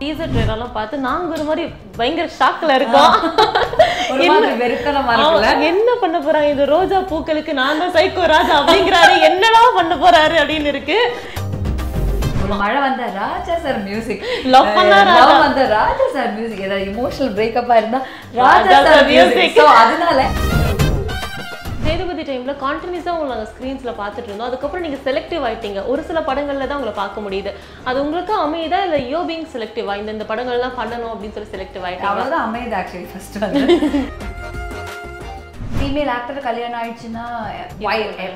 [0.00, 1.64] Teaser ட்ரெயிலெல்லாம் பார்த்து நாங்க ஒரு மாதிரி
[1.98, 3.12] பயங்கர ஷாக்ல இருக்கோம்.
[5.70, 6.48] என்ன பண்ண போறாங்க?
[6.54, 9.14] இந்த ரோஜா பூக்களுக்கு நான் தான் சைக்கோ ராஜா அப்படிங்கிறாரு.
[9.30, 10.98] என்னடா பண்ண போறாரு அப்படின்னு இருக்கு.
[12.62, 14.96] மழை வந்த ராஜா சார் மியூசிக் Love பண்ணா.
[15.20, 18.00] லவ் வந்த ராஜா சார் மியூசிக் ஏதாவது இமோஷனல் பிரேக்கப்பா இருந்தா
[18.42, 19.06] ராஜா சார்.
[19.12, 20.20] மியூசிக் அதனால
[21.84, 24.48] சேதுபதி டைம்ல கான்டினியூஸா உங்களை நாங்கள் ஸ்க்ரீன்ஸ்ல பார்த்துட்டு இருந்தோம்.
[24.50, 25.80] அதுக்கப்புறம் நீங்க செலக்டிவ் ஆயிட்டீங்க.
[25.92, 27.50] ஒரு சில படங்கள்ல தான் உங்களை பார்க்க முடியுது.
[27.88, 32.10] அது உங்களுக்கு அமையுதா இல்ல யோ பீங் செலக்டிவா இந்த இந்த படங்கள்லாம் பண்ணணும் அப்படின்னு சொல்லி செலக்டிவ் ஆயிட்டீங்க.
[32.12, 33.62] அவ்வளவுதான் அமையுது ஆக்சுவலி ஃபர்ஸ்ட் வந்து.
[35.78, 37.24] ஃபீமேல் ஆக்டர் கல்யாணம் ஆயிடுச்சுன்னா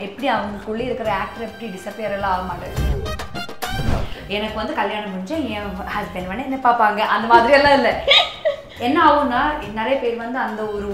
[0.06, 2.86] எப்படி அவங்களுக்குள்ளே இருக்கிற ஆக்டர் எப்படி டிசப்பியர் எல்லாம் ஆக மாட்டேங்குது?
[4.36, 7.00] எனக்கு வந்து கல்யாணம் முடிஞ்சா என் ஹஸ்பண்ட் வேணா என்ன பார்ப்பாங்க.
[7.14, 7.94] அந்த மாதிரி எல்லாம் இல்லை.
[8.86, 9.40] என்ன ஆகும்னா
[9.78, 10.88] நிறைய பேர் வந்து அந்த ஒரு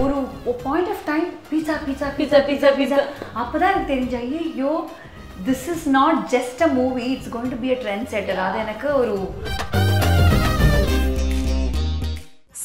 [0.00, 0.16] ஒரு
[0.64, 3.00] point of time pizza pizza Pizza, pizza, pizza.
[3.40, 4.72] அப்பதான் எனக்கு தெரிஞ்ச ஐயோ
[5.46, 8.88] this is not just a movie it's going to be a trend setter அது எனக்கு
[9.00, 9.14] ஒரு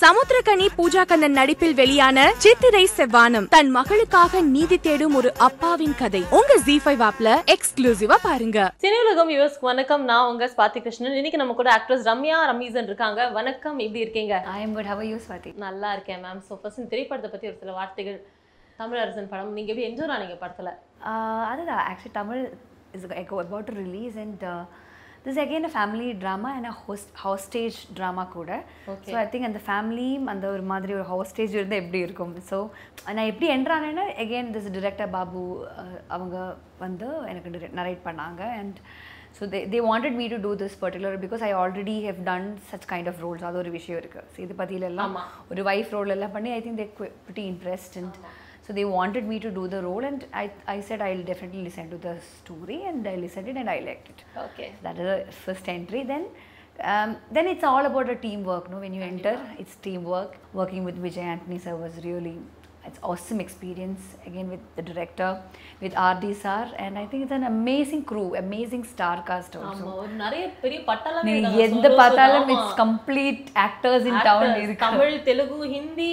[0.08, 6.22] சமுத்திரகனி பூஜா கண்ணன் நடிப்பில் வெளியான சித்திரை செவ்வானம் தன் மகளுக்காக நீதி தேடும் ஒரு அப்பாவின் கதை.
[6.38, 8.60] உங்க ஜி ஃபைவ் ஆப்ல எக்ஸ்க்ளூசிவா பாருங்க.
[8.84, 10.04] சினியுலகம் யூஎஸ் வணக்கம்.
[10.12, 11.18] நான் உங்க ஸ்வாதி கிருஷ்ணன்.
[11.22, 13.30] இன்னைக்கு நம்ம கூட ஆக்ட்ரஸ் ரம்யா ரமீசன் இருக்காங்க.
[13.40, 13.78] வணக்கம்.
[13.86, 14.38] எப்படி இருக்கீங்க?
[14.56, 17.60] I am good how you Swathi நல்லா இருக்கேன் மேம் ஸோ ஃபர்ஸ்ட் இந்த திரைப்படத்தை பத்தி ஒரு
[17.64, 18.20] சில வார்த்தைகள்.
[18.82, 19.54] தமிழரசன் படம்.
[19.60, 20.74] நீங்க எப்படி என்ஜோய் ஆனீங்க படத்துல?
[21.52, 21.84] அதுதான்.
[21.90, 22.44] Actually Tamil
[22.98, 23.08] is
[23.46, 24.46] about to release and
[25.28, 28.52] this again a family drama and host hostage drama கூட.
[29.08, 32.34] ஸோ ஐ திங்க் அந்த ஃபேமிலியும் அந்த ஒரு மாதிரி ஒரு ஹாஸ்டேஜ் இருந்தால் எப்படி இருக்கும்?
[32.52, 32.60] ஸோ
[33.18, 35.44] நான் எப்படி என்ட்ரானேன்னா அகெயின் திஸ் டிரெக்டர் பாபு
[36.18, 36.38] அவங்க
[36.86, 38.42] வந்து எனக்கு நரேட் பண்ணாங்க.
[38.62, 38.80] And
[39.38, 42.88] so they they wanted me to do this particular because I already have done such
[42.94, 45.16] kind of roles அது ஒரு விஷயம் இருக்குது ஸோ இது பற்றியிலெல்லாம்.
[45.54, 46.90] ஒரு வைஃப் ரோல் எல்லாம் பண்ணி I think they
[47.28, 47.96] pretty impressed.
[48.02, 48.14] And
[48.68, 51.90] so they wanted me to do the role and I, I said I'll definitely listen
[51.90, 54.22] to the story and I listened it and I liked it.
[54.46, 56.04] Okay That is the first entry.
[56.12, 56.26] Then
[56.92, 58.66] um, then it's all about a teamwork.
[58.72, 60.34] No, when you enter, it's teamwork.
[60.60, 62.36] Working with Vijay Anthony sir was really
[62.88, 65.30] it's awesome experience again with the director,
[65.82, 69.88] with RD sir, and I think it's an amazing crew, amazing star cast also.
[70.22, 71.64] நிறைய பெரிய பட்டலமே நீ இருக்காங்க.
[71.68, 72.48] எந்த பார்த்தாலும்.
[72.54, 74.84] It's complete actors in town இருக்கு.
[74.86, 76.10] தமிழ் தெலுங்கு ஹிந்தி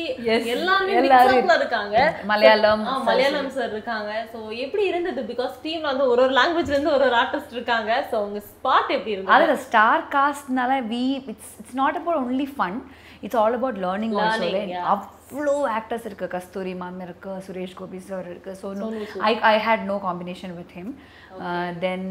[0.54, 1.96] எல்லாரும் ல இருக்காங்க.
[2.32, 4.10] மலையாளம், மலையாளம் சார் இருக்காங்க.
[4.34, 5.22] சோ எப்படி இருந்தது?
[5.32, 7.92] பிகாஸ் டீம்ல வந்து ஒரு ஒரு லாங்குவேஜ்ல இருந்து ஒரு ஒரு ஆர்டிஸ்ட் இருக்காங்க.
[8.10, 9.34] சோ உங்க ஸ்பாட் எப்படி இருந்தது?
[9.36, 12.78] அது star காஸ்ட்னால we it's it's not about only fun
[13.26, 14.48] it's all about learning also.
[15.34, 16.26] அவ்வளோ ஆக்டர்ஸ் இருக்கு.
[16.34, 18.50] கஸ்தூரி மேம் இருக்கு சுரேஷ் கோபி சார் இருக்கு.
[18.60, 19.22] So Sood.
[19.28, 20.92] I I had no combination with him
[21.84, 22.04] then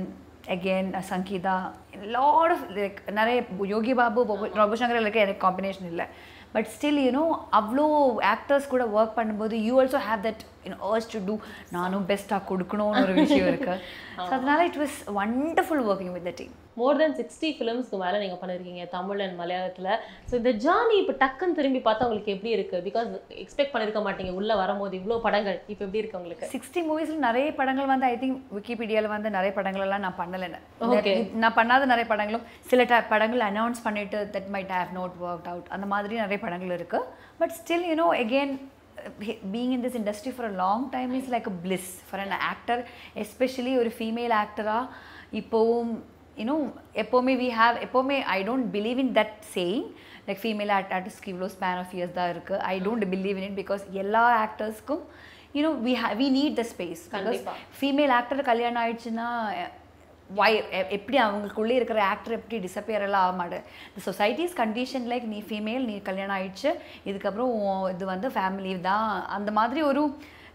[0.55, 1.53] again Sangeetha
[2.15, 3.37] lot of like நிறைய
[3.73, 4.25] யோகி பாபு
[4.61, 5.19] ரகுசங்கர் இருக்க.
[5.25, 6.07] எனக்கு combination இல்லை.
[6.55, 7.23] But still you know
[7.59, 7.85] அவ்வளோ
[8.33, 11.35] actors கூட ஒர்க் பண்ணும்போது you also have that you know urge to do
[11.77, 13.75] நானும் பெஸ்ட்டாக கொடுக்கணும்னு ஒரு விஷயம் இருக்கு.
[14.17, 18.37] ஸோ அதனால it was wonderful working with the team more than sixty ஃபிலிம்ஸ்க்கு மேல நீங்க
[18.41, 19.87] பண்ணிருக்கீங்க தமிழ் அண்ட் மலையாளத்துல.
[20.29, 22.77] சோ இந்த ஜானி இப்போ டக்குன்னு திரும்பி பார்த்தா உங்களுக்கு எப்படி இருக்கு?
[22.87, 23.09] பிகாஸ்
[23.43, 26.49] எக்ஸ்பெக்ட் பண்ணிருக்க மாட்டீங்க உள்ள வரும்போது இவ்ளோ படங்கள் இப்போ எப்படி இருக்கு உங்களுக்கு?
[26.55, 30.61] சிக்ஸ்டி மூவிஸில் நிறைய படங்கள் வந்து ஐ திங்க் விக்கிபீடியாவில் வந்து நிறைய படங்கள் எல்லாம் நான் பண்ணலைன்னு
[30.95, 31.15] Okay.
[31.43, 35.69] நான் பண்ணாத நிறைய படங்களும் சில ட படங்கள் அனௌன்ஸ் பண்ணிட்டு that might have not work out
[35.75, 36.99] அந்த மாதிரி நிறைய படங்கள் இருக்கு.
[37.41, 38.53] But still you know again
[39.53, 42.81] being in this industry for a long time is like a bliss for an actor
[43.23, 44.85] especially ஒரு ஃபீமேல் ஆக்டராக
[45.41, 45.93] இப்போவும்
[46.37, 46.55] யூனோ
[47.03, 49.85] எப்போவுமே வி ஹாவ் எப்போவுமே I don't believe in that saying
[50.27, 53.59] like female act ஆர்டிஸ்ட்க்கு இவ்வளோ span of years தான் இருக்குது I don't believe in it
[53.61, 55.03] because எல்லா ஆக்டர்ஸ்க்கும்
[55.57, 57.41] you know we have we need the space because.
[57.79, 59.27] Female actor கல்யாணம் ஆயிடுச்சுன்னா
[60.39, 60.51] வை
[60.97, 63.65] எப்படி அவங்களுக்குள்ளே இருக்கிற ஆக்டர் எப்படி டிசப்பியர் எல்லாம் ஆக மாட்டேன்.
[63.89, 66.71] இந்த சொசைட்டிஸ் கண்டிஷன் லைக் நீ ஃபீமேல் நீ கல்யாணம் ஆயிடுச்சு
[67.09, 67.51] இதுக்கப்புறம்
[67.95, 69.09] இது வந்து ஃபேமிலி தான்.
[69.37, 70.03] அந்த மாதிரி ஒரு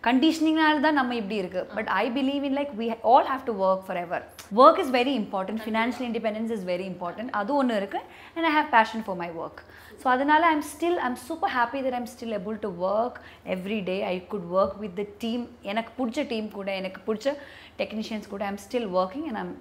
[0.07, 1.63] கண்டிஷனிங்னால தான் நம்ம இப்படி இருக்கு.
[1.77, 4.25] But I believe in like we all have to work for ever
[4.61, 8.71] work is very important financial independence is very important அது ஒன்று இருக்குது and I have
[8.77, 9.61] passion for my work
[10.03, 13.19] so அதனால I'm still I'm super happy that I'm still able to work
[13.55, 17.35] every day I could work with the team எனக்கு பிடிச்ச team கூட எனக்கு பிடிச்ச
[17.81, 19.53] technicians கூட I'm still working and I'm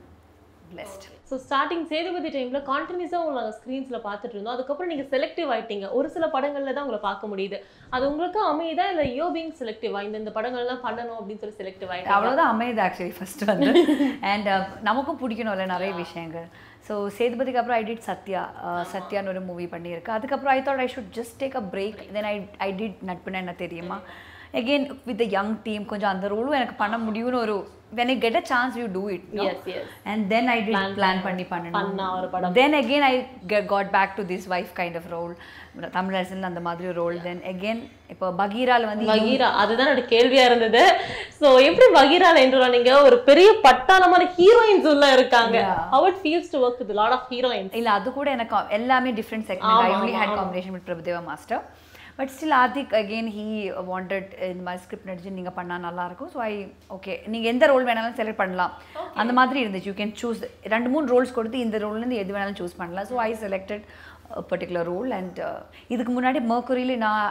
[0.72, 4.56] blessed so starting Sethupathi டைம்ல கான்டினியூஸாக உங்களை ஸ்க்ரீன்ஸ்ல பார்த்துட்டு இருந்தோம்.
[4.56, 5.88] அதுக்கப்புறம் நீங்க செலக்டிவ் ஆயிட்டீங்க.
[5.98, 7.58] ஒரு சில படங்கள்ல தான் உங்களை பார்க்க முடியுது.
[7.96, 12.16] அது உங்களுக்கு அமையுதா இல்ல யோ பீங் செலக்டிவா இந்த இந்த படங்கள்லாம் பண்ணணும் அப்படின்னு சொல்லி செலக்டிவ் ஆயிட்டீங்க
[12.18, 13.74] அவ்வளோதான் அமையுது ஆக்சுவலி ஃபர்ஸ்ட் வந்து.
[14.32, 14.50] அண்ட்
[14.90, 16.48] நமக்கும் பிடிக்கணும்ல நிறைய விஷயங்கள்.
[16.88, 18.42] ஸோ சேதுபதிக்கு அப்புறம் ஐ டிட் சத்யா
[18.94, 20.16] சத்யான்னு ஒரு மூவி பண்ணியிருக்கு.
[20.18, 22.36] அதுக்கப்புறம் I thought I should just take a break then I
[22.68, 24.00] I did நட்புன்னு என்ன தெரியுமா?
[24.54, 28.36] Again with the young team கொஞ்சம் அந்த ரோலும் எனக்கு பண்ண முடியும்னு ஒரு when I get
[28.36, 29.44] a chance you do it no?
[29.44, 29.84] Yes, yes.
[30.06, 31.70] and then I did Plan plan பண்ண- பண்ணி பண்ண
[32.34, 35.34] பண்ணணும் again I get- got back to this wife kind of role.
[35.96, 40.82] Tamilarasan அந்த மாதிரி ரோல் then again இப்போ பகீரால வந்து பகீரா அதுதான் என்னோட கேள்வியா இருந்தது.
[41.40, 45.58] சோ எப்படி பகீரால என்று நீங்க ஒரு பெரிய பட்டாளமான ஹீரோயின்ஸ் உள்ள இருக்காங்க.
[46.10, 47.74] It feels to work with a lot of heroines.
[47.74, 50.38] இல்ல அது கூட எனக்கு எல்லாமே different segment I only had.
[50.40, 51.64] Combination with Prabhu Deva master
[52.18, 53.46] but still Adhik again he
[53.92, 56.54] wanted இந்த மாதிரி ஸ்கிரிப்ட் நடிச்சு நீங்கள் பண்ணால் நல்லாயிருக்கும் ஸோ ஐ
[56.96, 58.74] ஓகே நீங்கள் எந்த ரோல் வேணாலும் செலக்ட் பண்ணலாம்.
[59.22, 59.90] அந்த மாதிரி இருந்துச்சு.
[59.92, 60.44] யூ கேன் சூஸ்
[60.76, 63.10] ரெண்டு மூணு ரோல்ஸ் கொடுத்து இந்த ரோல்லேருந்து எது வேணாலும் சூஸ் பண்ணலாம்.
[63.12, 63.86] So I selected
[64.50, 65.38] particular role and
[65.94, 67.22] இதுக்கு முன்னாடி மர்க்குரியில் நான்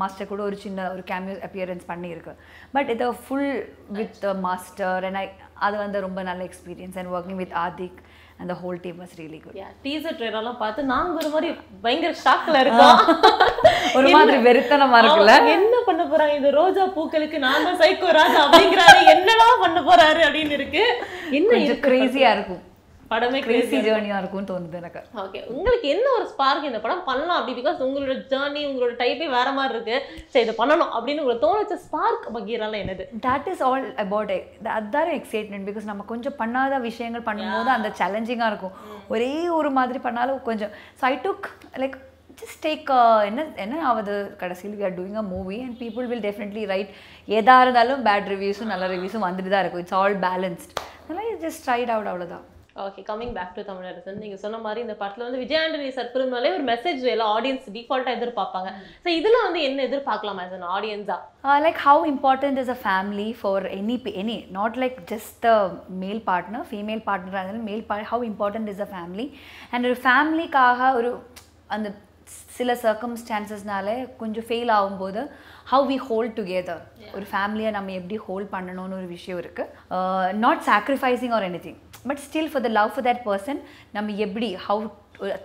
[0.00, 2.40] மாஸ்டர் கூட ஒரு சின்ன ஒரு கேமியோ அப்பியரன்ஸ் பண்ணியிருக்கேன்.
[2.76, 3.52] பட் இது full
[3.98, 5.26] with master and I
[5.66, 8.00] அது வந்து ரொம்ப நல்ல experience and working with Adhik
[8.40, 9.56] and the whole team was really good
[9.86, 11.48] teaser ட்ரெயிலர்லாம் பார்த்து நாங்க ஒரு மாதிரி
[11.84, 12.98] பயங்கர ஷாக்ல இருக்கோம்.
[13.98, 15.34] ஒரு மாதிரி வெறித்தனமா இருக்குல்ல?
[15.56, 16.34] என்ன பண்ண போறாங்க?
[16.40, 19.00] இந்த ரோஜா பூக்களுக்கு நான் தான் சைக்கோ ராஜா அப்படிங்கிறாரு.
[19.14, 20.84] என்னலாம் பண்ண போறாரு அப்படின்னு இருக்கு.
[21.38, 22.62] என்ன கொஞ்சம் இருக்கு கிரேசியா இருக்கும்.
[23.12, 25.00] படமே கிரேசி கிரேசி ஜேர்னியா இருக்கும்னு தோணுது எனக்கு.
[25.22, 27.54] ஓகே உங்களுக்கு என்ன ஒரு ஸ்பார்க் இந்த படம் பண்ணலாம் அப்படி?
[27.60, 29.96] பிகாஸ் உங்களோட ஜேர்னி உங்களோட டைப்பே வேற மாதிரி இருக்கு.
[30.32, 33.06] சரி இதை பண்ணணும் அப்படின்னு உங்களுக்கு தோணுச்ச ஸ்பார்க் பகீரால என்னது?
[33.28, 34.34] தட் இஸ் ஆல் அபவுட்
[34.76, 38.76] அதுதான் எக்ஸைட்மெண்ட் பிகாஸ் நம்ம கொஞ்சம் பண்ணாத விஷயங்கள் பண்ணும்போது அந்த சேலஞ்சிங்காக இருக்கும்.
[39.14, 41.48] ஒரே ஒரு மாதிரி பண்ணாலும் கொஞ்சம் so I took
[41.82, 41.96] like
[42.42, 42.90] just take
[43.30, 46.92] என்ன என்ன ஆகுது கடைசியில் we are doing a movie and people will definitely right
[47.38, 49.82] எதா இருந்தாலும் பேட் ரிவ்யூஸும் நல்ல ரிவ்யூஸும் வந்துட்டு தான் இருக்கும்.
[49.84, 50.72] இட்ஸ் ஆல் பேலன்ஸ்ட்
[51.02, 52.46] அதனால் ஜஸ்ட் ட்ரைட் அவுட் அவ்வளோதான்
[52.84, 56.50] okay coming back to Tamilarasan நீங்க சொன்ன மாதிரி இந்த படத்துல வந்து விஜய் ஆண்டனி சார் திரும்பினாலே
[56.56, 58.70] ஒரு மெசேஜ் எல்லா ஆடியன்ஸ் டிஃபால்ட்டா எதிர்பார்ப்பாங்க.
[59.04, 63.28] ஸோ இதுல வந்து என்ன எதிர்பார்க்கலாம் as an ஆடியன்ஸா Uh, like how important is a family
[63.42, 65.54] for any p- any not like just the
[66.02, 69.26] male partner female partner rather than male part how important is a family?
[69.72, 71.10] And ஒரு ஃபேமிலிக்காக ஒரு
[71.76, 71.90] அந்த
[72.56, 73.88] சில சர்க்கம்ஸ்டான்சஸ்னால
[74.20, 75.20] கொஞ்சம் fail ஆகும்போது
[75.70, 76.82] how we hold together
[77.16, 81.78] ஒரு ஃபேமிலியை நம்ம எப்படி ஹோல்ட் பண்ணணும்னு ஒரு விஷயம் இருக்குது not sacrificing or any thing
[82.08, 83.60] but still for the love for that person
[83.96, 84.84] நம்ம எப்படி ஹவு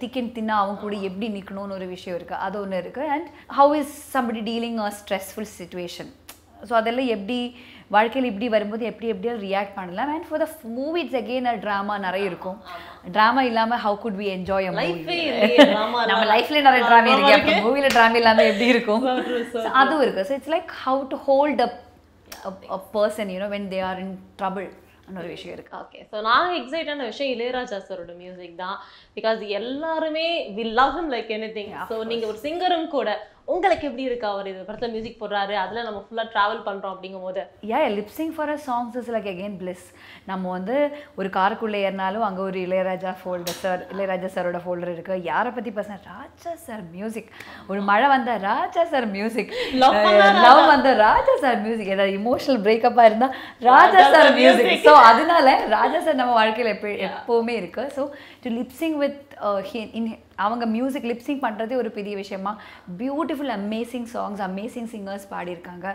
[0.01, 3.27] திக்கன் தின்னா அவங்க கூட எப்படி நிற்கணும்னு ஒரு விஷயம் இருக்குது அது ஒன்று இருக்குது and
[3.59, 6.11] how is somebody dealing a stressful situation
[6.67, 7.39] so அதெல்லாம் எப்படி
[7.95, 10.11] வாழ்க்கையில் இப்படி வரும்போது எப்படி எப்படியா ரியாக்ட் பண்ணலாம்.
[10.13, 10.47] And for the
[10.77, 12.57] movie it's again drama நிறைய இருக்கும்.
[13.15, 16.23] ட்ராமா இல்லாமல் ஹவு குட் வி என்ஜாய் நம்ம.
[16.33, 17.35] லைஃப்ல நிறைய ட்ராமா இருக்கு.
[17.37, 19.03] அப்போ மூவில ட்ராமா இல்லாமல் எப்படி இருக்கும்?
[19.81, 20.25] அதுவும் இருக்கு.
[20.29, 24.67] So it's like how to hold a person you know when they are in trouble
[25.19, 25.73] ஒரு விஷயம் இருக்கு.
[25.81, 28.77] ஓகே ஸோ நாங்கள் எக்ஸைட்டான விஷயம் இளையராஜா சாரோட மியூசிக் தான்.
[29.17, 33.09] பிகாஸ் எல்லாருமே we love him like any thing so நீங்கள் ஒரு சிங்கரும் கூட
[33.47, 35.53] உங்களுக்கு எப்படி இருக்கு அவர் இது படத்தில் மியூசிக் போடுறாரு?
[35.63, 39.57] அதில் நம்ம ஃபுல்லாக ட்ராவல் பண்ணுறோம் அப்படிங்கும் போது yeah lip sync for a songs is like again
[39.59, 39.83] bliss
[40.29, 40.75] நம்ம வந்து
[41.19, 45.17] ஒரு காருக்குள்ளே ஏறினாலும் அங்கே ஒரு இளையராஜா ஃபோல்டர் சார் இளையராஜா சாரோட ஃபோல்டர் இருக்கு.
[45.29, 47.29] யாரை பற்றி பேசினா ராஜா சார் மியூசிக்
[47.69, 49.53] ஒரு மழை வந்தா ராஜா சார் மியூசிக்
[50.43, 53.35] லவ் வந்த ராஜா சார் மியூசிக் ஏதாவது இமோஷனல் பிரேக்கப்பாக இருந்தால்
[53.69, 57.85] ராஜா சார் மியூசிக் ஸோ அதனால ராஜா சார் நம்ம வாழ்க்கையில் எப்போ எப்போவுமே இருக்கு.
[57.97, 58.03] So
[58.43, 59.21] to lip sync with
[59.99, 60.09] in
[60.43, 62.53] அவங்க மியூசிக் லிப்சிங் பண்ணுறதே ஒரு பெரிய விஷயமா.
[63.01, 65.87] Beautiful amazing songs amazing singers பாடியிருக்காங்க.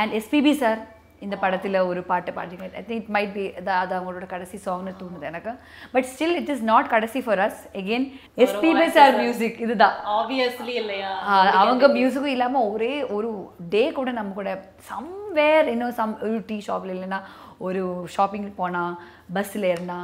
[0.00, 0.80] அண்ட் எஸ்பிபி சார்
[1.24, 3.44] இந்த படத்தில் ஒரு பாட்டு பாடிருக்காங்க I think it might be
[3.82, 5.52] அது அவங்களோட கடைசி சாங்னு தோணுது எனக்கு.
[5.92, 8.06] But still it is not கடைசி for us again
[8.44, 9.96] SPB sir music இதுதான்.
[10.18, 11.12] ஆப்வியஸ்லி இல்லையா?
[11.60, 13.30] அவங்க மியூசிக்கும் இல்லாமல் ஒரே ஒரு
[13.74, 14.52] டே கூட நம்ம கூட
[14.90, 17.20] சம்வேர் இன்னும் சம் ஒரு டீ ஷாப்பில் இல்லைன்னா
[17.68, 17.82] ஒரு
[18.16, 18.94] ஷாப்பிங் போனால்
[19.34, 19.98] பஸ்ஸில் ஏறினா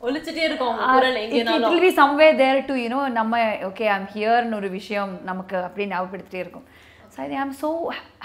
[0.00, 1.70] ஒழிச்சிட்டே இருக்கும் அவங்க குரல் இட் எங்கேனாலும்.
[1.74, 6.42] Will be someway there to you know நம்ம ஓகே ஐம் ஹியர்னு ஒரு விஷயம் நமக்கு அப்படியே ஞாபகப்படுத்திட்டே
[6.44, 6.66] இருக்கும்.
[7.12, 7.68] So I am so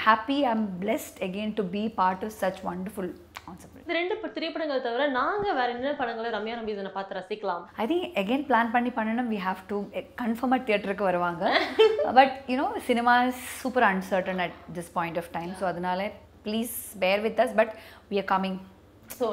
[0.05, 3.11] happy I am blessed again to be part of such wonderful
[3.81, 7.63] இது ரெண்டு திரைப்படங்கள் தவிர நாங்க வேற என்ன படங்களை ரம்யா நம்பீசனை பார்த்து ரசிக்கலாம்?
[7.83, 9.77] ஐ திங்க் அகெயின் பிளான் பண்ணி பண்ணணும் வி ஹாவ் டு
[10.21, 11.43] கன்ஃபார்மாக தியேட்டருக்கு வருவாங்க.
[12.19, 13.15] But you know cinema
[13.61, 16.09] super uncertain at this point of time so அதனால
[16.45, 17.73] please bear with us but
[18.11, 18.59] we are coming
[19.19, 19.27] so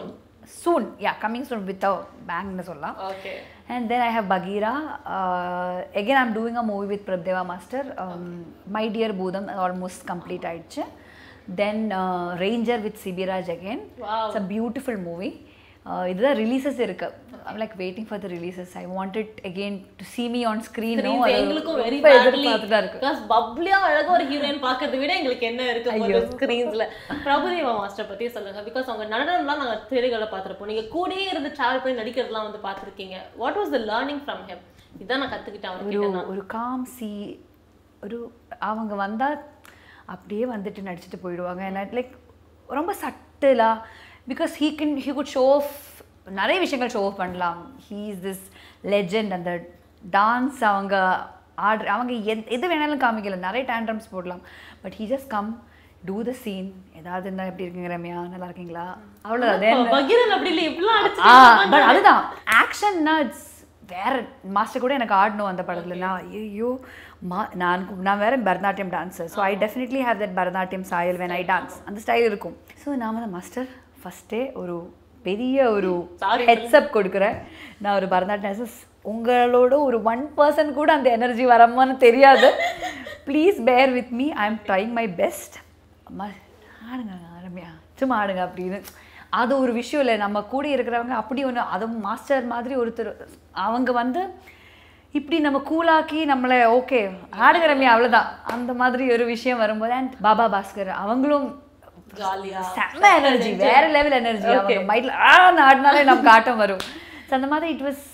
[0.62, 1.94] soon yeah coming soon with a
[2.30, 3.34] பேங்க்னு சொல்லலாம் okay
[3.70, 4.70] And then I have Bagheera.
[5.04, 7.82] Uh, again, I'm doing a movie with Prabdeva Master.
[7.98, 8.22] Um,
[8.76, 10.84] My Dear Budam, almost complete ஆயிடுச்சு
[11.58, 13.80] Then uh, Ranger with Sibiraj again.
[13.98, 14.26] Wow.
[14.26, 15.34] It's a beautiful movie.
[15.34, 15.47] Uh,
[16.10, 17.06] இதுதான் releases இருக்கு.
[17.50, 21.12] I'm like waiting for the releases I wanted again to see me on screen no?
[21.26, 22.98] அது எங்களுக்கும் very எதிர்பார்த்துட்டு இருக்கு.
[23.02, 26.86] Because பப்ளியா அழகா ஒரு heroine பார்க்கறத விட எங்களுக்கு என்ன இருக்கு போது ஸ்கிரீன்ஸ்ல
[27.26, 28.62] பிரபுதேவா மாஸ்டர் பத்தி சொல்லுங்க.
[28.68, 30.70] பிகாஸ் அவங்க நடனம்லாம் நாங்க திரைகளை பார்த்திருப்போம்.
[30.72, 33.18] நீங்க கூடயே இருந்து டிராவல் பண்ணி நடிக்கிறதுலாம் வந்து பார்த்திருக்கீங்க.
[33.42, 34.64] What was the learning from him
[35.04, 37.10] இதான் நான் கத்துக்கிட்டேன் ஒரு ஒரு காம் சி
[38.06, 38.18] ஒரு
[38.70, 39.38] அவங்க வந்தால்
[40.14, 41.64] அப்படியே வந்துட்டு நடிச்சுட்டு போயிடுவாங்க.
[41.98, 42.12] லைக்
[42.78, 43.70] ரொம்ப சட்டிலா
[44.30, 45.74] because he can he could show off
[46.38, 47.60] நிறைய விஷயங்கள் ஷோ ஆஃப் பண்ணலாம்.
[47.88, 48.44] ஹீ இஸ் திஸ்
[48.94, 49.52] லெஜெண்ட் அந்த
[50.16, 50.94] டான்ஸ் அவங்க
[51.68, 53.38] ஆர்டர் அவங்க எத் எது வேணாலும் காமிக்கல.
[53.48, 54.42] நிறைய டேண்ட்ரம்ஸ் போடலாம்.
[54.82, 55.50] But he just come
[56.08, 56.68] to the scene
[56.98, 58.18] ஏதாவது இருந்தால் எப்படி இருக்கீங்க ரம்யா?
[58.34, 58.86] நல்லா இருக்கீங்களா?
[59.28, 59.88] அவ்வளோதான்
[61.72, 62.22] பட் அதுதான்.
[62.62, 63.46] ஆக்ஷன்னா இட்ஸ்
[63.94, 64.14] வேற
[64.56, 65.96] மாஸ்டர் கூட எனக்கு ஆடணும் அந்த படத்துல.
[66.04, 66.70] நான் ஐயோ
[67.30, 71.42] மா நான் நான் வேற Bharatanatyam dancer so I definitely have that Bharatanatyam style when I
[71.52, 72.56] dance அந்த ஸ்டைல் இருக்கும்.
[72.82, 73.68] ஸோ நான் வந்து மாஸ்டர்
[74.02, 77.36] ஃபஸ்ட்டே ஒரு பெரிய ஒரு ஹெட்ஸ்அப் கொடுக்குறேன்.
[77.78, 78.66] நான் ஒரு பரதநாட்டியம் dancer.
[79.04, 82.52] உங்களோட ஒரு ஒன் பர்சன்ட் கூட அந்த எனர்ஜி வரமான்னு தெரியாது.
[83.26, 85.54] Please bear with me I am trying my best
[86.04, 86.26] அம்மா
[86.92, 88.82] ஆடுங்க ரம்யா சும்மா ஆடுங்க அப்படின்னு.
[89.30, 90.20] அது ஒரு விஷயம் இல்லை.
[90.20, 93.12] நம்ம கூட இருக்கிறவங்க அப்படி ஒன்று அதுவும் மாஸ்டர் மாதிரி ஒருத்தர்
[93.52, 94.28] அவங்க வந்து
[95.12, 100.46] இப்படி நம்ம கூலாக்கி நம்மளை ஓகே ஆடுங்க ரம்யா அவ்வளோதான் அந்த மாதிரி ஒரு விஷயம் வரும்போது அண்ட் பாபா
[100.54, 101.62] பாஸ்கர் அவங்களும்
[102.20, 102.62] ஜாலியா.
[102.76, 105.32] செம்ம எனர்ஜி வேற லெவல் எனர்ஜி அவங்க மைண்ட்ல ஆ
[105.70, 106.84] ஆடினாலே நமக்கு ஆட்டம் வரும்.
[107.28, 108.04] ஸோ அந்த மாதிரி இட் வாஸ்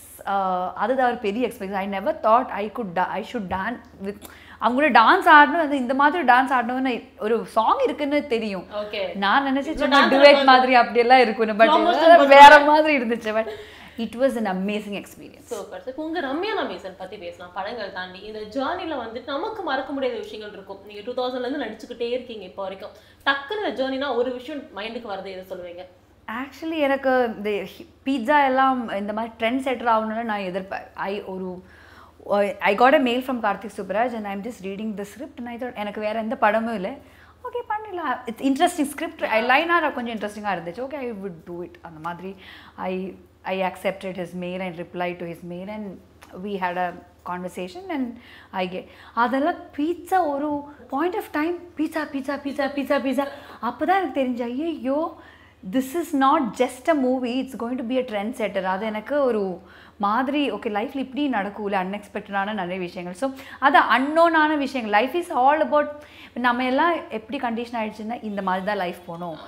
[0.82, 4.24] அதுதான் ஒரு பெரிய experience I never thought I could I should done with
[4.64, 6.92] அவங்களோட டான்ஸ் ஆடணும் அது இந்த மாதிரி டான்ஸ் ஆடணும்னு
[7.24, 8.64] ஒரு சாங் இருக்குன்னு தெரியும்.
[9.24, 12.30] நான் நினைச்சேன் சும்மா dance டுவேட் மாதிரி அப்படியெல்லாம் இருக்கணும் பட்.
[12.36, 13.50] வேற மாதிரி இருந்துச்சு but
[14.02, 17.52] it was an amazing experience super இப்போ உங்க ரம்யா நமேசன் பத்தி பேசலாம்.
[17.58, 20.80] படங்கள் தாண்டி இந்த ஜேர்னில வந்துட்டு நமக்கு மறக்க முடியாத விஷயங்கள் இருக்கும்.
[20.88, 22.94] நீங்க டூ தௌசண்ட்ல இருந்து நடிச்சுக்கிட்டே இருக்கீங்க இப்போ வரைக்கும்.
[23.28, 25.84] டக்குன்னு இந்த ஜேர்னினா ஒரு விஷயம் மைண்டுக்கு வருது எதை சொல்லுவீங்க?
[26.40, 27.50] ஆக்சுவலி எனக்கு இந்த
[28.04, 30.86] பீட்சா எல்லாம் இந்த மாதிரி ட்ரெண்ட் செட்டர் ஆகணும்னு நான் எதிர்ப்பேன்.
[31.10, 31.48] ஐ ஒரு
[32.70, 35.72] I got a mail from Karthik Subbaraj and I'm just reading the script நான் இதோட
[35.82, 36.92] எனக்கு வேறு எந்த படமும் இல்லை.
[37.46, 38.14] ஓகே பண்ணிடலாம்.
[38.30, 40.84] இட்ஸ் இன்ட்ரெஸ்டிங் ஸ்கிரிப்ட் ஐ லைனாக கொஞ்சம் இன்ட்ரெஸ்டிங்காக இருந்துச்சு.
[40.86, 42.32] Okay I would do it அந்த மாதிரி
[42.90, 42.92] I
[43.52, 45.90] I accepted his mail and reply to his mail and
[46.44, 46.88] we had a
[47.28, 48.08] conversation and
[48.62, 48.88] I get
[49.22, 50.48] அதெல்லாம் பீட்சா ஒரு
[50.94, 53.26] point of time Pizza Pizza Pizza Pizza Pizza
[53.68, 54.98] அப்போ தான் எனக்கு தெரிஞ்சு ஐயோ
[55.76, 58.04] this is not just a movie it's going to be a
[58.40, 59.42] trendsetter அது எனக்கு ஒரு
[60.04, 63.16] மாதிரி ஓகே லைஃப்பில் இப்படி நடக்கும்ல அன்எக்ஸ்பெக்டடான நிறைய விஷயங்கள்.
[63.20, 63.26] ஸோ
[63.66, 64.94] அது அன்னோனான விஷயங்கள்.
[64.98, 65.92] லைஃப் இஸ் ஆல் அபவுட்
[66.46, 69.38] நம்ம எல்லாம் எப்படி கண்டிஷன் ஆகிடுச்சுன்னா இந்த மாதிரி தான் லைஃப் போகணும்.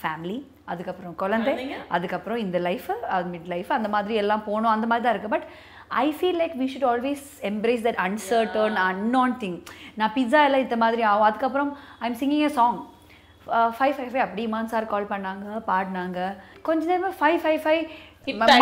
[0.00, 0.38] ஃபேமிலி
[0.72, 1.54] அதுக்கப்புறம் குழந்தை
[1.96, 5.46] அதுக்கப்புறம் இந்த லைஃபு அது மிட் லைஃப் அந்த மாதிரி எல்லாம் போகணும் அந்த மாதிரி தான் இருக்குது but
[6.04, 9.58] I feel like we should always embrace that uncertain unknown thing
[10.00, 11.28] நான் பிஸா எல்லாம் இந்த மாதிரி ஆகும்.
[11.30, 12.78] அதுக்கப்புறம் I am singing a song
[13.76, 16.18] five five five அப்படி இமான் சார் கால் பண்ணாங்க பாடினாங்க.
[16.66, 17.82] கொஞ்ச நேரமாக five five five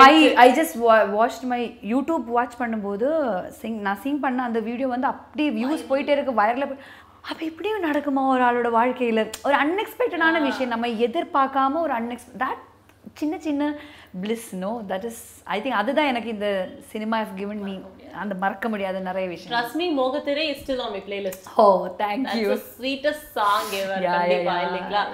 [0.01, 0.77] my I just
[1.15, 1.61] watch my
[1.93, 3.09] YouTube watch பண்ணும்போது
[3.61, 6.35] சிங் நான் சிங் பண்ண அந்த வீடியோ வந்து அப்படியே வியூஸ் போயிட்டே இருக்கு.
[6.43, 6.67] வைரல
[7.27, 9.23] அப்போ இப்படியும் நடக்குமா ஒரு ஆளோட வாழ்க்கையில்?
[9.47, 12.63] ஒரு அன்எக்ஸ்பெக்டடான விஷயம் நம்ம எதிர்பார்க்காம ஒரு அன்எக்ஸ் தட்
[13.15, 13.63] சின்ன சின்ன
[14.23, 16.49] bliss no that is I think அதுதான் எனக்கு இந்த
[16.89, 17.75] சினிமா ஹவ் கிவன் மீ
[18.17, 21.67] அந்த மறக்க முடியாத நிறைய விஷயம் ரஸ்மி மோகத்திரே is still on my playlist oh
[21.99, 24.55] thank you sweetest song ever கண்டிப்பா.
[24.61, 25.05] இல்லைங்களா?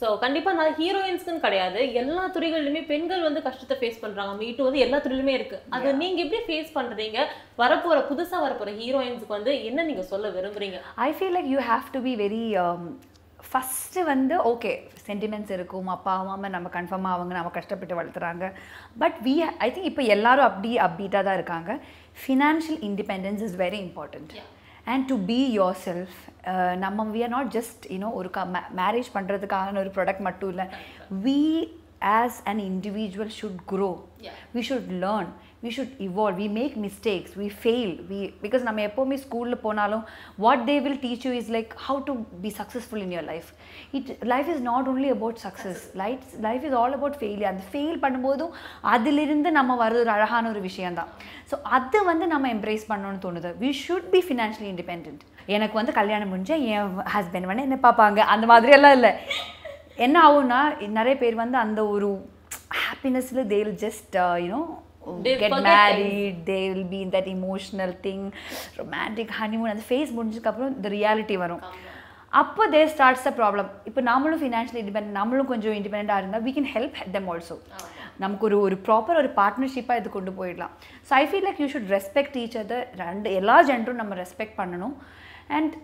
[0.00, 1.80] சோ கண்டிப்பா நான் ஹீரோயின்ஸ்க்குன்னு கிடையாது.
[2.00, 4.32] எல்லா துறைகளிலுமே பெண்கள் வந்து கஷ்டத்தை ஃபேஸ் பண்றாங்க.
[4.40, 5.58] மீட்டு வந்து எல்லா துறையிலுமே இருக்கு.
[5.76, 7.18] அது நீங்க எப்படி ஃபேஸ் பண்றீங்க?
[7.60, 10.80] வரப்போற புதுசா வரப்போற ஹீரோயின்ஸ்க்கு வந்து என்ன நீங்க சொல்ல விரும்புறீங்க?
[11.06, 12.42] I feel like you have to be very
[13.48, 14.70] first வந்து ஓகே
[15.08, 15.88] சென்டிமெண்ட்ஸ் இருக்கும்.
[15.94, 18.44] அப்பா அம்மா நம்ம கன்ஃபார்மாக அவங்க நம்ம கஷ்டப்பட்டு வளர்த்துறாங்க.
[19.02, 19.34] பட் வி
[19.66, 21.72] ஐ திங்க் இப்போ எல்லாரும் அப்படி அப்பீட்டாக தான் இருக்காங்க.
[22.22, 24.34] Financial independence is very important
[24.90, 25.40] and to be
[25.86, 26.16] yourself
[26.84, 28.44] நம்ம we are not just you know ஒரு க
[28.82, 30.66] மேரேஜ் பண்ணுறதுக்கான ஒரு ப்ராடக்ட் மட்டும் இல்லை
[31.26, 31.40] we
[32.18, 33.90] as an individual should grow
[34.56, 39.16] we should learn we should evolve we make mistakes we fail we because நம்ம எப்போவுமே
[39.22, 40.02] ஸ்கூலில் போனாலும்
[40.44, 42.12] what they will teach you is like how to
[42.44, 43.48] be successful in your life
[43.98, 47.98] it life is not only about success life life is all about failure அந்த fail
[48.04, 48.52] பண்ணும்போதும்
[48.94, 51.10] அதிலிருந்து நம்ம வர்றது ஒரு அழகான ஒரு விஷயம்தான்
[51.50, 53.50] ஸோ அது வந்து நம்ம எம்ப்ரேஸ் பண்ணணும்னு தோணுது.
[53.64, 55.20] We should be financially independent.
[55.56, 58.18] எனக்கு வந்து கல்யாணம் முடிஞ்சா என் ஹஸ்பண்ட் வந்து என்ன பார்ப்பாங்க.
[58.34, 59.12] அந்த மாதிரியெல்லாம் இல்லை.
[60.06, 60.60] என்ன ஆகும்னா
[60.98, 62.08] நிறைய பேர் வந்து அந்த ஒரு
[62.86, 64.60] ஹாப்பினஸில் they'll just you know
[65.08, 66.38] forget married.
[66.48, 68.22] they will be in that emotional thing
[68.80, 69.68] romantic honeymoon.
[69.74, 71.62] அந்த ஃபேஸ் முடிஞ்சதுக்கப்புறம் இந்த ரியாலிட்டி வரும்.
[72.40, 76.66] அப்போ தே ஸ்டார்ட்ஸ் த ப்ராப்ளம் இப்போ நாமளும் ஃபினான்ஷியல் இண்டிபெண்ட் நம்மளும் கொஞ்சம் இண்டிபெண்டாக இருந்தால் we can
[76.76, 77.56] help them also.
[78.24, 80.72] நமக்கு ஒரு ஒரு ப்ராப்பர் ஒரு பார்ட்னர்ஷிப்பாக இது கொண்டு போயிடலாம்.
[81.08, 84.96] So I feel like you should respect each other ரெண்டு எல்லா ஜென்டரும் நம்ம ரெஸ்பெக்ட் பண்ணணும்.
[85.58, 85.74] And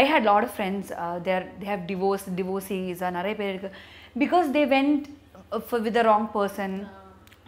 [0.00, 0.90] I had lot of friends
[1.28, 3.76] there they have divorce divorcees நிறைய பேர் இருக்குது
[4.24, 5.06] because they went
[5.86, 6.76] with the wrong person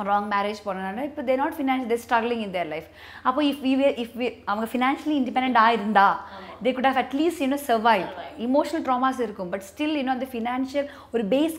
[0.09, 2.89] wrong marriage போனனால இப்போ they not financial they struggling in their life
[3.29, 3.73] அப்போ இஃப் வி
[4.05, 6.07] இஃப் வி அவங்க financially இண்டிபெண்டாக இருந்தா
[6.65, 8.07] they could have at least you know survive
[8.49, 11.59] emotional dramas இருக்கும் but still இன்னும் அந்த financial ஒரு பேஸ்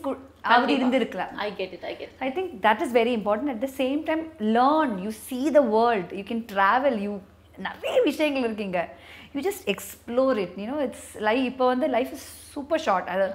[0.55, 3.47] அப்படி இருந்திருக்கலாம் I get it I get I think that is very important.
[3.49, 4.21] At the same time,
[4.57, 4.91] learn.
[5.05, 6.07] You see the world.
[6.19, 6.95] You can travel.
[7.05, 7.13] You
[7.67, 8.81] நிறைய விஷயங்கள் இருக்குங்க.
[9.35, 13.25] You just explore it you know it's life இப்போ வந்து life is super short அது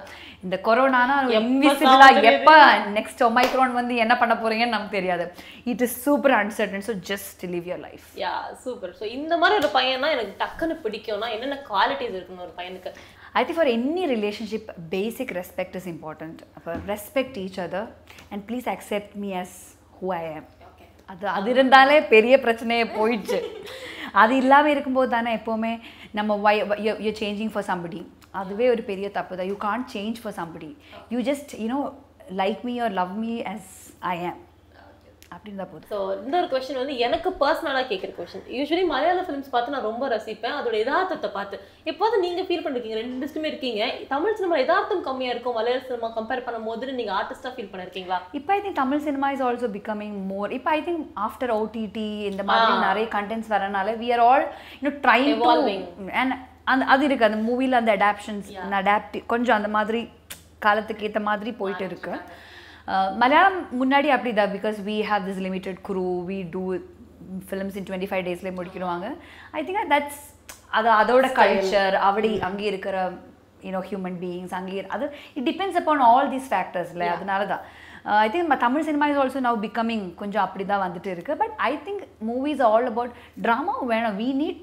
[0.45, 2.55] இந்த கொரோனானா இன்விசிபிளா எப்போ
[2.97, 5.25] next Omicron வந்து என்ன பண்ண போறீங்கன்னு நமக்கு தெரியாது.
[5.71, 8.33] It is super uncertain so just live your life yeah
[8.65, 12.93] super so இந்த மாதிரி ஒரு பையனா எனக்கு டக்குன்னு பிடிக்கும்னா என்னென்ன குவாலிட்டிஸ் இருக்கணும் ஒரு பையனுக்கு.
[13.39, 14.63] I think for any relationship,
[14.95, 16.37] basic respect is important.
[16.57, 17.83] அப்ப respect each other
[18.31, 19.51] and please accept me as
[19.97, 20.43] who I am.
[21.11, 23.39] அது அது இருந்தாலே பெரிய பிரச்சனையே போயிடுச்சு.
[24.21, 25.73] அது இல்லாமல் இருக்கும்போது தானே எப்போவுமே
[26.17, 26.55] நம்ம why
[27.05, 28.01] you changing for somebody
[28.41, 29.49] அதுவே ஒரு பெரிய தப்பு தான்.
[29.51, 30.71] You can't change for somebody
[31.13, 31.79] you just you know
[32.41, 33.71] like me or love me as
[34.13, 34.39] I am
[35.33, 39.51] அப்படின்னு தான் போதும் ஸோ இந்த ஒரு கொஸ்டின் வந்து எனக்கு பர்சனலாக கேட்குற கொஸ்டின் யூஸ்வலி மலையாள ஃபிலிம்ஸ்
[39.53, 40.55] பார்த்து நான் ரொம்ப ரசிப்பேன்.
[40.59, 41.55] அதோட யதார்த்தத்தை பார்த்து.
[41.91, 42.97] எப்போது நீங்கள் ஃபீல் பண்ணிருக்கீங்க?
[43.01, 43.81] ரெண்டு டிஸ்ட்டுமே இருக்கீங்க.
[44.11, 45.57] தமிழ் சினிமா யதார்த்தம் கம்மியாக இருக்கும்.
[45.59, 48.19] மலையாள சினிமா கம்பேர் பண்ணும்போது நீங்கள் ஆர்டிஸ்டாக ஃபீல் பண்ணிருக்கீங்களா?
[48.39, 52.45] இப்போ I think Tamil cinema is also becoming more இப்போ ஐ திங்க் ஆஃப்டர் ஓடிடி இந்த
[52.51, 54.45] மாதிரி நிறைய கண்டென்ட்ஸ் வரனால வி ஆர் ஆல்
[54.79, 54.99] இன்னும்
[55.35, 55.83] Evolving.
[56.21, 56.35] அண்ட்
[56.71, 57.29] அந்த அது இருக்கு.
[57.29, 58.49] அந்த மூவியில் அந்த அடாப்ஷன்ஸ்
[58.81, 60.01] அடாப்ட் கொஞ்சம் அந்த மாதிரி
[60.65, 62.11] காலத்துக்கு ஏற்ற மாதிரி போயிட்டு இருக்கு.
[62.15, 62.25] அஹ்
[63.21, 66.63] மலையாளம் முன்னாடி அப்படி தான் because we have this limited crew we do
[67.49, 69.09] films in twenty five டேஸ்லேயே முடிக்கிடுவாங்க.
[69.57, 70.23] ஐ திங்க் தட்ஸ்
[70.77, 72.95] அது அதோட கல்ச்சர் அப்படி அங்கே இருக்கிற
[73.67, 75.05] யூனோ ஹியூமன் பீயிங்ஸ் அங்கே அது
[75.37, 77.63] it depends upon all these ஃபேக்டர்ஸ்ல அதனால தான்.
[78.25, 81.33] I think Tamil cinema is also now becoming கொஞ்சம் அப்படி தான் வந்துட்டு இருக்கு.
[81.41, 83.13] But I think movies all about
[83.45, 84.17] drama வேணும்.
[84.21, 84.61] வி நீட்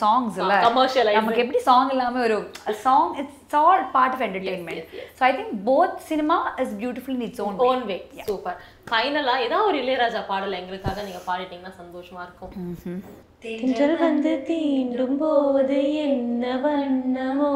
[0.00, 0.54] சாங்ஸ் இல்ல.
[0.66, 1.16] commercializing.
[1.16, 2.36] நமக்கு எப்படி சாங் இல்லாம ஒரு
[2.84, 4.84] song it's all part of entertainment
[5.18, 7.96] so I think both cinema is beautiful in its own own way
[8.28, 8.56] super
[8.90, 13.02] ஃபைனலாக ஏதாவது ஒரு இளையராஜா பாடல் எங்களுக்காக நீங்கள் பாடிட்டீங்கன்னா சந்தோஷமா இருக்கும்.
[13.44, 17.52] தென்றல் வந்து தீண்டும் போது என்ன வண்ணமோ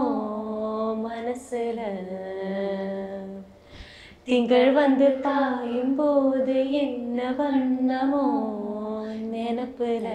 [1.07, 1.79] மனசுல.
[4.27, 8.27] திங்கள் வந்து தாயும் போது என்ன வண்ணமோ
[9.33, 10.07] நினப்புல.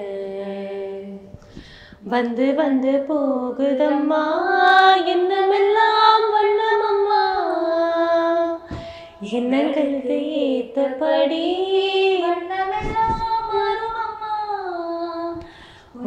[2.14, 4.22] வந்து வந்து போகுதம்மா.
[5.14, 7.24] என்னமெல்லாம் வண்ணமம்மா.
[9.38, 11.46] எண்ணங்களுக்கு ஏத்தபடி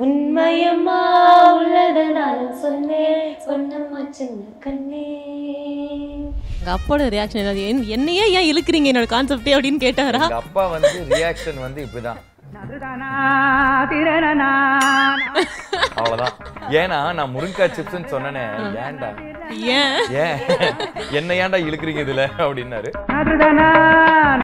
[0.04, 1.00] உண்மையம்மா
[1.56, 3.34] உள்ளத நான் சொன்னேன்.
[3.46, 5.08] சொன்னம்மா சின்ன கண்ணே.
[6.58, 10.22] எங்க அப்போட ரியாக்ஷன் என்னையே ஏன் இழுக்கிறீங்க என்னோட கான்செப்டே அப்படின்னு கேட்டாரா?
[10.42, 12.20] அப்பா வந்து ரியாக்ஷன் வந்து இப்படிதான்.
[15.96, 16.34] அவ்வளவுதான்.
[16.70, 18.42] ஏன்னா நான் முருங்கக்காய் சிப்ஸ்ன்னு சொன்னேனே
[18.86, 19.10] ஏன்டா?
[19.76, 19.94] ஏன்?
[20.24, 20.38] ஏன்?
[21.10, 22.24] என்ன ஏன்டா இழுக்கிறீங்க இதுல?
[22.38, 22.90] அப்படின்னாரு.